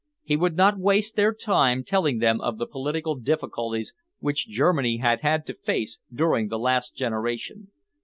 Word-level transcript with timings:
He 0.23 0.35
would 0.35 0.57
not 0.57 0.79
waste 0.79 1.15
their 1.15 1.31
time 1.31 1.83
telling 1.83 2.17
them 2.17 2.41
of 2.41 2.57
the 2.57 2.65
political 2.65 3.13
difficulties 3.13 3.93
which 4.17 4.49
Germany 4.49 4.97
had 4.97 5.21
had 5.21 5.45
to 5.45 5.53
face 5.53 5.99
during 6.11 6.47
the 6.47 6.57
last 6.57 6.95
generation. 6.95 7.67